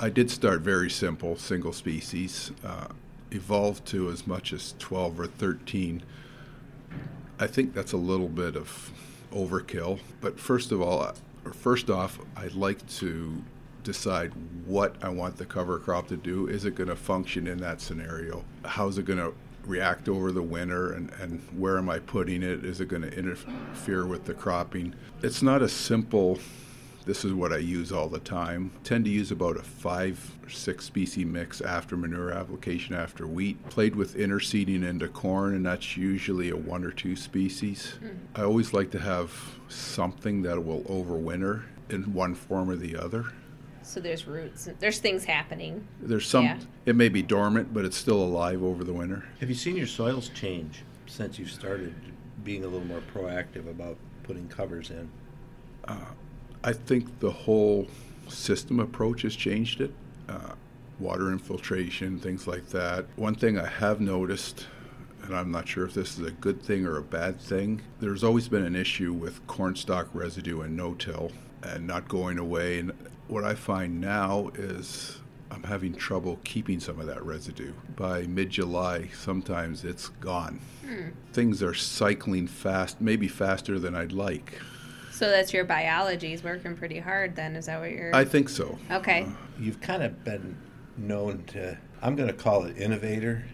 I 0.00 0.10
did 0.10 0.30
start 0.30 0.60
very 0.60 0.90
simple, 0.90 1.36
single 1.36 1.72
species, 1.72 2.52
uh, 2.64 2.86
evolved 3.32 3.84
to 3.86 4.10
as 4.10 4.26
much 4.26 4.52
as 4.52 4.74
12 4.78 5.20
or 5.20 5.26
13. 5.26 6.02
I 7.40 7.46
think 7.46 7.74
that's 7.74 7.92
a 7.92 7.96
little 7.96 8.28
bit 8.28 8.56
of 8.56 8.92
overkill. 9.32 9.98
But 10.20 10.38
first 10.38 10.72
of 10.72 10.80
all, 10.80 11.14
or 11.44 11.52
first 11.52 11.90
off, 11.90 12.18
I'd 12.36 12.54
like 12.54 12.86
to 12.98 13.42
decide 13.82 14.32
what 14.66 14.96
I 15.02 15.08
want 15.08 15.36
the 15.36 15.46
cover 15.46 15.78
crop 15.78 16.08
to 16.08 16.16
do. 16.16 16.46
Is 16.46 16.64
it 16.64 16.74
going 16.74 16.90
to 16.90 16.96
function 16.96 17.46
in 17.46 17.58
that 17.58 17.80
scenario? 17.80 18.44
How's 18.64 18.98
it 18.98 19.04
going 19.04 19.18
to 19.18 19.34
react 19.68 20.08
over 20.08 20.32
the 20.32 20.42
winter 20.42 20.92
and, 20.92 21.12
and 21.20 21.40
where 21.56 21.78
am 21.78 21.88
I 21.90 21.98
putting 21.98 22.42
it? 22.42 22.64
Is 22.64 22.80
it 22.80 22.88
going 22.88 23.02
to 23.02 23.16
interfere 23.16 24.06
with 24.06 24.24
the 24.24 24.34
cropping? 24.34 24.94
It's 25.22 25.42
not 25.42 25.62
a 25.62 25.68
simple, 25.68 26.38
this 27.04 27.24
is 27.24 27.32
what 27.32 27.52
I 27.52 27.58
use 27.58 27.92
all 27.92 28.08
the 28.08 28.18
time. 28.18 28.72
I 28.74 28.82
tend 28.82 29.04
to 29.04 29.10
use 29.10 29.30
about 29.30 29.56
a 29.56 29.62
five 29.62 30.36
or 30.42 30.50
six 30.50 30.86
species 30.86 31.26
mix 31.26 31.60
after 31.60 31.96
manure 31.96 32.32
application 32.32 32.94
after 32.94 33.26
wheat. 33.26 33.68
Played 33.68 33.94
with 33.94 34.16
interseeding 34.16 34.82
into 34.82 35.06
corn, 35.08 35.54
and 35.54 35.66
that's 35.66 35.96
usually 35.96 36.48
a 36.48 36.56
one 36.56 36.84
or 36.84 36.90
two 36.90 37.14
species. 37.14 37.94
Mm. 38.02 38.16
I 38.34 38.42
always 38.44 38.72
like 38.72 38.90
to 38.92 38.98
have 38.98 39.32
something 39.68 40.42
that 40.42 40.64
will 40.64 40.82
overwinter 40.84 41.64
in 41.90 42.14
one 42.14 42.34
form 42.34 42.70
or 42.70 42.76
the 42.76 42.96
other. 42.96 43.26
So 43.88 44.00
there's 44.00 44.26
roots. 44.26 44.68
There's 44.80 44.98
things 44.98 45.24
happening. 45.24 45.88
There's 46.02 46.26
some. 46.26 46.44
Yeah. 46.44 46.58
It 46.84 46.94
may 46.94 47.08
be 47.08 47.22
dormant, 47.22 47.72
but 47.72 47.86
it's 47.86 47.96
still 47.96 48.22
alive 48.22 48.62
over 48.62 48.84
the 48.84 48.92
winter. 48.92 49.24
Have 49.40 49.48
you 49.48 49.54
seen 49.54 49.76
your 49.76 49.86
soils 49.86 50.28
change 50.28 50.82
since 51.06 51.38
you 51.38 51.46
started 51.46 51.94
being 52.44 52.64
a 52.64 52.68
little 52.68 52.86
more 52.86 53.00
proactive 53.14 53.66
about 53.66 53.96
putting 54.24 54.46
covers 54.48 54.90
in? 54.90 55.10
Uh, 55.86 56.04
I 56.62 56.74
think 56.74 57.18
the 57.20 57.30
whole 57.30 57.88
system 58.28 58.78
approach 58.78 59.22
has 59.22 59.34
changed 59.34 59.80
it. 59.80 59.94
Uh, 60.28 60.52
water 61.00 61.32
infiltration, 61.32 62.18
things 62.18 62.46
like 62.46 62.68
that. 62.68 63.06
One 63.16 63.34
thing 63.34 63.58
I 63.58 63.66
have 63.66 64.02
noticed, 64.02 64.66
and 65.22 65.34
I'm 65.34 65.50
not 65.50 65.66
sure 65.66 65.86
if 65.86 65.94
this 65.94 66.18
is 66.18 66.26
a 66.26 66.32
good 66.32 66.60
thing 66.60 66.84
or 66.84 66.98
a 66.98 67.02
bad 67.02 67.40
thing, 67.40 67.80
there's 68.00 68.22
always 68.22 68.48
been 68.48 68.64
an 68.64 68.76
issue 68.76 69.14
with 69.14 69.46
cornstalk 69.46 70.08
residue 70.12 70.60
and 70.60 70.76
no-till 70.76 71.32
and 71.62 71.86
not 71.86 72.08
going 72.08 72.38
away. 72.38 72.78
And 72.78 72.92
what 73.28 73.44
I 73.44 73.54
find 73.54 74.00
now 74.00 74.50
is 74.54 75.20
I'm 75.50 75.62
having 75.62 75.94
trouble 75.94 76.38
keeping 76.44 76.80
some 76.80 77.00
of 77.00 77.06
that 77.06 77.24
residue. 77.24 77.72
By 77.96 78.22
mid 78.22 78.50
July, 78.50 79.08
sometimes 79.14 79.84
it's 79.84 80.08
gone. 80.08 80.60
Hmm. 80.86 81.08
Things 81.32 81.62
are 81.62 81.74
cycling 81.74 82.46
fast, 82.46 83.00
maybe 83.00 83.28
faster 83.28 83.78
than 83.78 83.94
I'd 83.94 84.12
like. 84.12 84.60
So 85.10 85.28
that's 85.30 85.52
your 85.52 85.64
biology 85.64 86.32
is 86.32 86.44
working 86.44 86.76
pretty 86.76 87.00
hard 87.00 87.34
then, 87.34 87.56
is 87.56 87.66
that 87.66 87.80
what 87.80 87.90
you're. 87.90 88.14
I 88.14 88.24
think 88.24 88.48
so. 88.48 88.78
Okay. 88.90 89.22
Uh, 89.22 89.30
You've 89.58 89.80
kind 89.80 90.02
of 90.02 90.22
been 90.22 90.56
known 90.96 91.42
to, 91.48 91.76
I'm 92.02 92.14
going 92.14 92.28
to 92.28 92.34
call 92.34 92.64
it 92.64 92.78
innovator. 92.78 93.44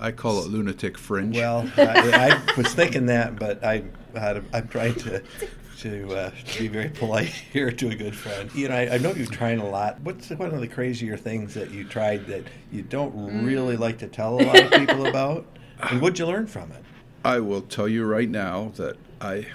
I 0.00 0.10
call 0.10 0.42
it 0.42 0.48
lunatic 0.48 0.96
fringe. 0.96 1.36
Well, 1.36 1.70
I, 1.76 2.40
I 2.48 2.56
was 2.56 2.72
thinking 2.74 3.06
that, 3.06 3.38
but 3.38 3.62
I, 3.62 3.84
I'm 4.14 4.68
trying 4.68 4.94
to 4.96 5.22
to, 5.82 6.14
uh, 6.14 6.30
to 6.46 6.58
be 6.58 6.68
very 6.68 6.88
polite 6.88 7.28
here 7.52 7.70
to 7.70 7.88
a 7.88 7.94
good 7.94 8.14
friend. 8.14 8.50
You 8.54 8.68
know, 8.68 8.74
I, 8.74 8.94
I, 8.94 8.98
know 8.98 9.12
you're 9.12 9.26
trying 9.26 9.58
a 9.58 9.68
lot. 9.68 10.00
What's 10.00 10.30
one 10.30 10.54
of 10.54 10.60
the 10.60 10.68
crazier 10.68 11.16
things 11.16 11.54
that 11.54 11.70
you 11.70 11.84
tried 11.84 12.26
that 12.26 12.44
you 12.70 12.82
don't 12.82 13.16
mm. 13.16 13.44
really 13.44 13.76
like 13.76 13.98
to 13.98 14.08
tell 14.08 14.40
a 14.40 14.42
lot 14.42 14.62
of 14.62 14.70
people 14.70 15.06
about? 15.06 15.44
And 15.80 16.00
what'd 16.00 16.18
you 16.18 16.26
learn 16.26 16.46
from 16.46 16.70
it? 16.72 16.84
I 17.24 17.40
will 17.40 17.62
tell 17.62 17.88
you 17.88 18.04
right 18.04 18.28
now 18.28 18.72
that 18.76 18.96
I 19.20 19.46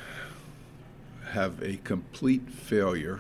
have 1.32 1.62
a 1.62 1.78
complete 1.78 2.50
failure 2.50 3.20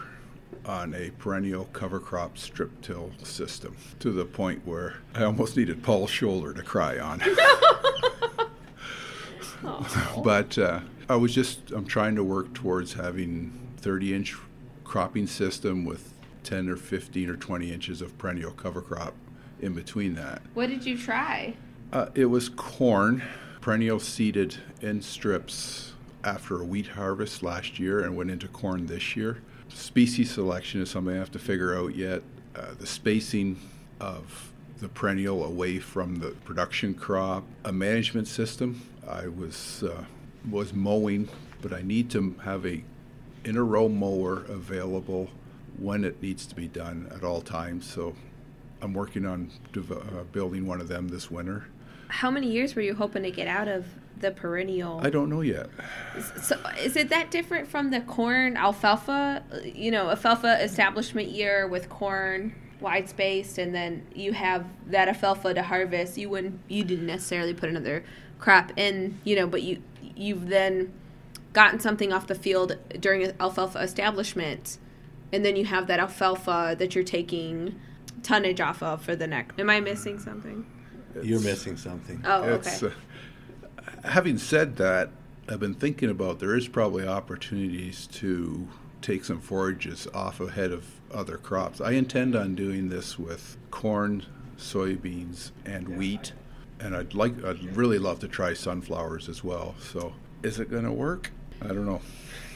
on 0.65 0.93
a 0.93 1.11
perennial 1.11 1.65
cover 1.71 1.99
crop 1.99 2.37
strip 2.37 2.81
till 2.81 3.11
system 3.23 3.75
to 3.99 4.11
the 4.11 4.25
point 4.25 4.65
where 4.65 4.95
I 5.15 5.23
almost 5.23 5.55
needed 5.55 5.81
Paul's 5.81 6.09
shoulder 6.09 6.53
to 6.53 6.61
cry 6.61 6.99
on. 6.99 7.21
but 10.23 10.57
uh, 10.57 10.81
I 11.09 11.15
was 11.15 11.33
just 11.33 11.71
I'm 11.71 11.85
trying 11.85 12.15
to 12.15 12.23
work 12.23 12.53
towards 12.53 12.93
having 12.93 13.67
30 13.77 14.13
inch 14.13 14.35
cropping 14.83 15.27
system 15.27 15.85
with 15.85 16.13
10 16.43 16.69
or 16.69 16.77
15 16.77 17.29
or 17.29 17.35
20 17.35 17.71
inches 17.71 18.01
of 18.01 18.17
perennial 18.17 18.51
cover 18.51 18.81
crop 18.81 19.13
in 19.59 19.73
between 19.73 20.15
that. 20.15 20.41
What 20.53 20.69
did 20.69 20.85
you 20.85 20.97
try? 20.97 21.55
Uh, 21.91 22.07
it 22.15 22.25
was 22.25 22.49
corn, 22.49 23.23
perennial 23.61 23.99
seeded 23.99 24.55
in 24.81 25.01
strips 25.01 25.93
after 26.23 26.61
a 26.61 26.65
wheat 26.65 26.87
harvest 26.87 27.43
last 27.43 27.79
year 27.79 27.99
and 27.99 28.15
went 28.15 28.31
into 28.31 28.47
corn 28.47 28.85
this 28.85 29.15
year. 29.15 29.41
Species 29.69 30.31
selection 30.31 30.81
is 30.81 30.89
something 30.89 31.13
I 31.13 31.17
have 31.17 31.31
to 31.31 31.39
figure 31.39 31.77
out 31.77 31.95
yet. 31.95 32.21
Uh, 32.55 32.73
the 32.77 32.87
spacing 32.87 33.59
of 33.99 34.51
the 34.79 34.87
perennial 34.87 35.43
away 35.43 35.79
from 35.79 36.17
the 36.17 36.29
production 36.45 36.93
crop, 36.93 37.43
a 37.65 37.71
management 37.71 38.27
system. 38.27 38.81
I 39.09 39.27
was 39.27 39.83
uh, 39.83 40.03
was 40.49 40.73
mowing, 40.73 41.29
but 41.61 41.73
I 41.73 41.81
need 41.81 42.09
to 42.11 42.35
have 42.43 42.65
a 42.65 42.83
in 43.43 43.57
a 43.57 43.63
row 43.63 43.87
mower 43.87 44.43
available 44.49 45.29
when 45.77 46.03
it 46.03 46.21
needs 46.21 46.45
to 46.47 46.55
be 46.55 46.67
done 46.67 47.09
at 47.15 47.23
all 47.23 47.41
times. 47.41 47.89
So 47.89 48.15
I'm 48.81 48.93
working 48.93 49.25
on 49.25 49.51
dev- 49.71 49.91
uh, 49.91 50.23
building 50.31 50.67
one 50.67 50.81
of 50.81 50.87
them 50.87 51.07
this 51.07 51.31
winter. 51.31 51.67
How 52.09 52.31
many 52.31 52.49
years 52.49 52.75
were 52.75 52.81
you 52.81 52.95
hoping 52.95 53.23
to 53.23 53.31
get 53.31 53.47
out 53.47 53.67
of 53.67 53.85
the 54.19 54.31
perennial? 54.31 54.99
I 55.03 55.09
don't 55.09 55.29
know 55.29 55.41
yet. 55.41 55.69
So 56.41 56.57
is 56.79 56.95
it 56.95 57.09
that 57.09 57.31
different 57.31 57.67
from 57.67 57.91
the 57.91 58.01
corn 58.01 58.57
alfalfa? 58.57 59.43
You 59.63 59.91
know, 59.91 60.09
alfalfa 60.09 60.63
establishment 60.63 61.29
year 61.29 61.67
with 61.67 61.89
corn 61.89 62.55
wide 62.79 63.09
spaced, 63.09 63.57
and 63.57 63.73
then 63.73 64.05
you 64.13 64.33
have 64.33 64.65
that 64.87 65.07
alfalfa 65.07 65.53
to 65.53 65.63
harvest. 65.63 66.17
You 66.17 66.29
wouldn't, 66.29 66.59
you 66.67 66.83
didn't 66.83 67.07
necessarily 67.07 67.53
put 67.53 67.69
another 67.69 68.03
crop 68.39 68.71
in, 68.77 69.19
you 69.23 69.35
know, 69.35 69.47
but 69.47 69.63
you 69.63 69.81
you've 70.15 70.47
then 70.47 70.93
gotten 71.53 71.79
something 71.79 72.11
off 72.13 72.27
the 72.27 72.35
field 72.35 72.77
during 72.99 73.23
an 73.23 73.35
alfalfa 73.39 73.79
establishment, 73.79 74.77
and 75.31 75.43
then 75.43 75.55
you 75.55 75.65
have 75.65 75.87
that 75.87 75.99
alfalfa 75.99 76.75
that 76.77 76.95
you're 76.95 77.03
taking 77.03 77.79
tonnage 78.23 78.61
off 78.61 78.83
of 78.83 79.01
for 79.01 79.15
the 79.15 79.27
next. 79.27 79.59
Am 79.59 79.69
I 79.69 79.79
missing 79.79 80.19
something? 80.19 80.65
You're 81.21 81.39
missing 81.41 81.77
something. 81.77 82.21
Oh, 82.25 82.43
okay. 82.43 82.87
Uh, 82.87 82.89
having 84.07 84.37
said 84.37 84.75
that, 84.77 85.09
I've 85.49 85.59
been 85.59 85.73
thinking 85.73 86.09
about 86.09 86.39
there 86.39 86.55
is 86.55 86.67
probably 86.67 87.07
opportunities 87.07 88.07
to 88.07 88.67
take 89.01 89.23
some 89.23 89.39
forages 89.39 90.07
off 90.13 90.39
ahead 90.39 90.71
of 90.71 90.85
other 91.11 91.37
crops. 91.37 91.79
I 91.79 91.91
intend 91.91 92.35
on 92.35 92.55
doing 92.55 92.89
this 92.89 93.17
with 93.17 93.57
corn, 93.71 94.25
soybeans, 94.57 95.51
and 95.65 95.97
wheat 95.97 96.33
and 96.79 96.95
I'd 96.95 97.13
like, 97.13 97.43
I'd 97.43 97.75
really 97.75 97.99
love 97.99 98.19
to 98.19 98.27
try 98.27 98.53
sunflowers 98.53 99.29
as 99.29 99.43
well. 99.43 99.75
So, 99.79 100.13
is 100.43 100.59
it 100.59 100.69
going 100.69 100.85
to 100.85 100.91
work? 100.91 101.31
I 101.61 101.67
don't 101.67 101.85
know. 101.85 102.01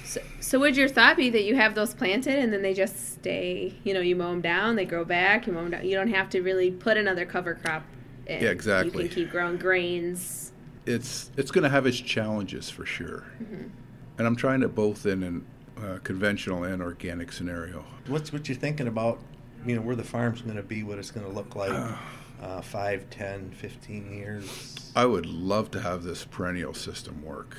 So, 0.04 0.22
so 0.40 0.60
would 0.60 0.76
your 0.76 0.90
thought 0.90 1.16
be 1.16 1.30
that 1.30 1.44
you 1.44 1.56
have 1.56 1.74
those 1.74 1.94
planted 1.94 2.38
and 2.38 2.52
then 2.52 2.62
they 2.62 2.74
just 2.74 3.14
stay? 3.14 3.74
You 3.84 3.94
know, 3.94 4.02
you 4.02 4.16
mow 4.16 4.32
them 4.32 4.42
down, 4.42 4.76
they 4.76 4.86
grow 4.86 5.06
back. 5.06 5.48
You 5.48 5.54
mow 5.54 5.62
them 5.62 5.72
down. 5.72 5.86
You 5.86 5.96
don't 5.96 6.10
have 6.10 6.30
to 6.32 6.42
really 6.42 6.72
put 6.72 6.98
another 6.98 7.26
cover 7.26 7.56
crop. 7.56 7.84
In. 8.28 8.44
Yeah, 8.44 8.50
exactly. 8.50 9.04
You 9.04 9.10
can 9.10 9.16
keep 9.16 9.32
growing 9.32 9.58
grains. 9.58 10.52
It's 10.86 11.32
it's 11.38 11.52
going 11.52 11.64
to 11.64 11.70
have 11.70 11.86
its 11.86 12.00
challenges 12.00 12.70
for 12.70 12.86
sure, 12.86 13.24
mm-hmm. 13.42 13.68
and 14.18 14.28
I'm 14.28 14.36
trying 14.36 14.64
it 14.64 14.74
both 14.76 15.06
in 15.06 15.46
a 15.78 15.82
uh, 15.82 15.98
conventional 16.00 16.64
and 16.64 16.82
organic 16.82 17.32
scenario. 17.32 17.86
What's 18.08 18.34
what 18.34 18.48
you're 18.48 18.58
thinking 18.58 18.88
about? 18.88 19.20
You 19.66 19.76
know, 19.76 19.82
where 19.82 19.96
the 19.96 20.04
farm's 20.04 20.42
going 20.42 20.58
to 20.58 20.64
be, 20.64 20.84
what 20.84 20.98
it's 20.98 21.12
going 21.12 21.26
to 21.26 21.32
look 21.32 21.56
like. 21.56 21.72
Uh, 21.72 21.94
uh, 22.42 22.62
5, 22.62 23.10
10, 23.10 23.52
15 23.52 24.14
years? 24.14 24.92
I 24.96 25.06
would 25.06 25.26
love 25.26 25.72
to 25.72 25.82
have 25.82 26.04
this 26.04 26.26
perennial 26.26 26.74
system 26.74 27.24
work. 27.24 27.58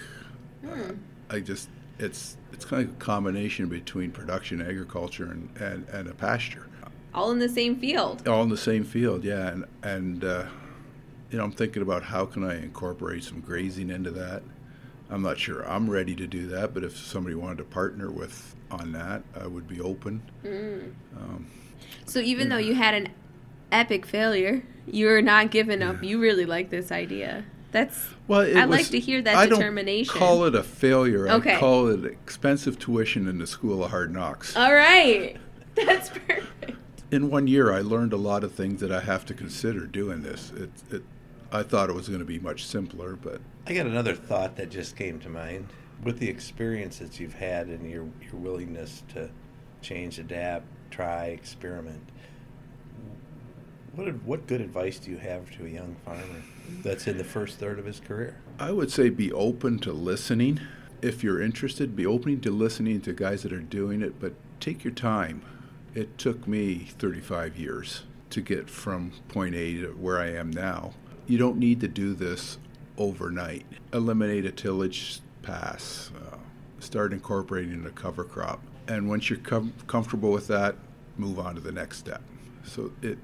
Uh, 0.64 0.68
hmm. 0.68 0.80
Uh, 0.82 0.94
I 1.30 1.40
just, 1.40 1.68
it's 1.98 2.36
it's 2.52 2.64
kind 2.64 2.86
of 2.86 2.94
a 2.94 2.98
combination 2.98 3.68
between 3.68 4.10
production 4.10 4.60
agriculture 4.60 5.30
and, 5.30 5.48
and, 5.58 5.88
and 5.88 6.08
a 6.08 6.14
pasture. 6.14 6.68
All 7.14 7.30
in 7.30 7.38
the 7.38 7.48
same 7.48 7.76
field. 7.76 8.26
All 8.26 8.42
in 8.42 8.48
the 8.48 8.56
same 8.56 8.84
field, 8.84 9.24
yeah. 9.24 9.48
And, 9.48 9.64
and 9.82 10.24
uh, 10.24 10.44
you 11.30 11.38
know, 11.38 11.44
I'm 11.44 11.52
thinking 11.52 11.82
about 11.82 12.02
how 12.02 12.26
can 12.26 12.44
I 12.44 12.62
incorporate 12.62 13.24
some 13.24 13.40
grazing 13.40 13.90
into 13.90 14.10
that. 14.12 14.42
I'm 15.10 15.22
not 15.22 15.38
sure 15.38 15.68
I'm 15.68 15.90
ready 15.90 16.14
to 16.16 16.26
do 16.26 16.46
that, 16.48 16.72
but 16.72 16.84
if 16.84 16.96
somebody 16.96 17.34
wanted 17.34 17.58
to 17.58 17.64
partner 17.64 18.10
with 18.10 18.54
on 18.70 18.92
that, 18.92 19.22
I 19.38 19.46
would 19.46 19.68
be 19.68 19.80
open. 19.80 20.22
Mm. 20.42 20.92
Um, 21.18 21.46
so 22.06 22.18
even 22.20 22.48
though 22.48 22.58
you 22.58 22.74
had 22.74 22.94
an 22.94 23.08
epic 23.72 24.06
failure. 24.06 24.62
You're 24.86 25.22
not 25.22 25.50
giving 25.50 25.82
up. 25.82 26.02
You 26.02 26.20
really 26.20 26.46
like 26.46 26.70
this 26.70 26.92
idea. 26.92 27.44
That's 27.72 28.08
well. 28.28 28.42
I 28.42 28.64
like 28.64 28.88
to 28.88 29.00
hear 29.00 29.22
that 29.22 29.34
I 29.34 29.46
determination. 29.46 30.12
Don't 30.12 30.18
call 30.18 30.44
it 30.44 30.54
a 30.54 30.62
failure. 30.62 31.28
Okay. 31.28 31.56
I 31.56 31.58
call 31.58 31.88
it 31.88 32.04
expensive 32.04 32.78
tuition 32.78 33.26
in 33.26 33.38
the 33.38 33.46
school 33.46 33.82
of 33.82 33.90
hard 33.90 34.12
knocks. 34.12 34.54
All 34.54 34.74
right, 34.74 35.38
that's 35.74 36.10
perfect. 36.10 36.78
In 37.10 37.30
one 37.30 37.46
year, 37.46 37.72
I 37.72 37.80
learned 37.80 38.12
a 38.12 38.18
lot 38.18 38.44
of 38.44 38.52
things 38.52 38.80
that 38.80 38.92
I 38.92 39.00
have 39.00 39.24
to 39.26 39.34
consider 39.34 39.86
doing 39.86 40.22
this. 40.22 40.52
It, 40.52 40.70
it, 40.90 41.02
I 41.50 41.62
thought 41.62 41.90
it 41.90 41.94
was 41.94 42.08
going 42.08 42.20
to 42.20 42.26
be 42.26 42.38
much 42.38 42.64
simpler, 42.64 43.16
but 43.16 43.40
I 43.66 43.74
got 43.74 43.86
another 43.86 44.14
thought 44.14 44.56
that 44.56 44.70
just 44.70 44.94
came 44.96 45.18
to 45.20 45.28
mind. 45.28 45.68
With 46.02 46.18
the 46.18 46.28
experience 46.28 46.98
that 46.98 47.20
you've 47.20 47.34
had 47.34 47.68
and 47.68 47.88
your 47.90 48.06
your 48.20 48.34
willingness 48.34 49.02
to 49.14 49.30
change, 49.80 50.18
adapt, 50.18 50.66
try, 50.90 51.26
experiment, 51.26 52.02
what, 53.94 54.12
what 54.24 54.46
good 54.46 54.60
advice 54.60 54.98
do 54.98 55.10
you 55.10 55.18
have 55.18 55.50
to 55.56 55.66
a 55.66 55.68
young 55.68 55.96
farmer 56.04 56.42
that's 56.82 57.06
in 57.06 57.18
the 57.18 57.24
first 57.24 57.58
third 57.58 57.78
of 57.78 57.84
his 57.84 58.00
career? 58.00 58.40
I 58.58 58.72
would 58.72 58.90
say 58.90 59.08
be 59.10 59.32
open 59.32 59.78
to 59.80 59.92
listening. 59.92 60.60
If 61.00 61.22
you're 61.22 61.40
interested, 61.42 61.96
be 61.96 62.06
open 62.06 62.40
to 62.40 62.50
listening 62.50 63.00
to 63.02 63.12
guys 63.12 63.42
that 63.42 63.52
are 63.52 63.60
doing 63.60 64.02
it, 64.02 64.20
but 64.20 64.34
take 64.60 64.84
your 64.84 64.92
time. 64.92 65.42
It 65.94 66.16
took 66.16 66.46
me 66.46 66.90
35 66.98 67.56
years 67.58 68.04
to 68.30 68.40
get 68.40 68.70
from 68.70 69.12
point 69.28 69.54
A 69.54 69.74
to 69.82 69.88
where 69.88 70.18
I 70.18 70.32
am 70.32 70.50
now. 70.50 70.92
you 71.26 71.38
don't 71.38 71.58
need 71.58 71.80
to 71.80 71.88
do 71.88 72.14
this 72.14 72.58
overnight. 72.96 73.64
Eliminate 73.92 74.44
a 74.46 74.52
tillage 74.52 75.20
pass. 75.42 76.10
Uh, 76.16 76.36
start 76.80 77.12
incorporating 77.12 77.84
a 77.86 77.90
cover 77.90 78.24
crop. 78.24 78.60
And 78.88 79.08
once 79.08 79.28
you're 79.30 79.38
com- 79.38 79.72
comfortable 79.86 80.32
with 80.32 80.46
that, 80.48 80.76
move 81.16 81.38
on 81.38 81.54
to 81.54 81.60
the 81.60 81.72
next 81.72 81.98
step. 81.98 82.22
So 82.64 82.92
it 83.02 83.18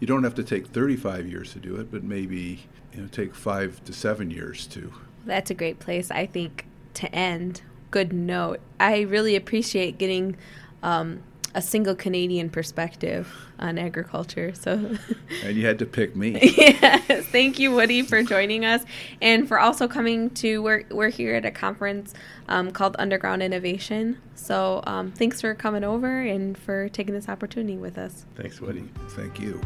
you 0.00 0.06
don't 0.06 0.24
have 0.24 0.34
to 0.34 0.44
take 0.44 0.66
35 0.68 1.26
years 1.26 1.52
to 1.52 1.58
do 1.58 1.76
it, 1.76 1.90
but 1.90 2.02
maybe 2.02 2.66
you 2.92 3.02
know 3.02 3.08
take 3.08 3.34
5 3.34 3.84
to 3.84 3.92
7 3.92 4.30
years 4.30 4.66
to. 4.68 4.92
That's 5.24 5.50
a 5.50 5.54
great 5.54 5.78
place 5.78 6.10
I 6.10 6.26
think 6.26 6.66
to 6.94 7.12
end. 7.14 7.62
Good 7.90 8.12
note. 8.12 8.60
I 8.78 9.00
really 9.00 9.36
appreciate 9.36 9.98
getting 9.98 10.36
um, 10.82 11.22
a 11.56 11.62
single 11.62 11.94
Canadian 11.94 12.50
perspective 12.50 13.34
on 13.58 13.78
agriculture. 13.78 14.52
So, 14.54 14.96
and 15.42 15.56
you 15.56 15.66
had 15.66 15.78
to 15.78 15.86
pick 15.86 16.14
me. 16.14 16.38
yes, 16.56 17.24
thank 17.26 17.58
you, 17.58 17.74
Woody, 17.74 18.02
for 18.02 18.22
joining 18.22 18.66
us, 18.66 18.84
and 19.22 19.48
for 19.48 19.58
also 19.58 19.88
coming 19.88 20.30
to. 20.30 20.62
We're 20.62 20.84
we're 20.90 21.08
here 21.08 21.34
at 21.34 21.46
a 21.46 21.50
conference 21.50 22.12
um, 22.48 22.70
called 22.70 22.94
Underground 22.98 23.42
Innovation. 23.42 24.20
So, 24.34 24.82
um, 24.86 25.12
thanks 25.12 25.40
for 25.40 25.54
coming 25.54 25.82
over 25.82 26.20
and 26.20 26.58
for 26.58 26.90
taking 26.90 27.14
this 27.14 27.28
opportunity 27.28 27.78
with 27.78 27.96
us. 27.96 28.26
Thanks, 28.34 28.60
Woody. 28.60 28.84
Thank 29.10 29.40
you. 29.40 29.58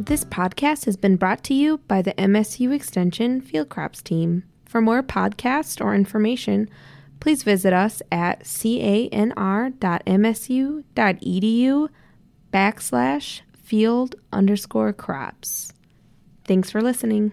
This 0.00 0.24
podcast 0.24 0.86
has 0.86 0.96
been 0.96 1.14
brought 1.14 1.44
to 1.44 1.54
you 1.54 1.78
by 1.86 2.02
the 2.02 2.12
MSU 2.14 2.74
Extension 2.74 3.40
Field 3.40 3.68
Crops 3.68 4.02
team. 4.02 4.42
For 4.72 4.80
more 4.80 5.02
podcasts 5.02 5.84
or 5.84 5.94
information, 5.94 6.70
please 7.20 7.42
visit 7.42 7.74
us 7.74 8.00
at 8.10 8.44
canr.msu.edu 8.44 9.68
backslash 12.50 13.40
field 13.62 14.14
underscore 14.32 14.94
crops. 14.94 15.74
Thanks 16.46 16.70
for 16.70 16.80
listening. 16.80 17.30